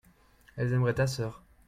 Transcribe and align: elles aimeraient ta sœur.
elles 0.57 0.73
aimeraient 0.73 0.95
ta 0.95 1.05
sœur. 1.05 1.43